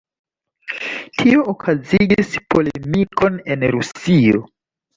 [1.21, 4.45] Tio okazigis polemikon en Rusio.